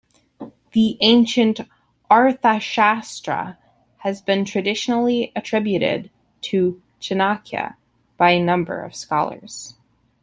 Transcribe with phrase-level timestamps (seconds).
[0.71, 1.59] The ancient
[2.09, 3.57] "Arthashastra"
[3.99, 6.09] has been traditionally attributed
[6.41, 7.75] to Chanakya
[8.17, 9.75] by a number of scholars.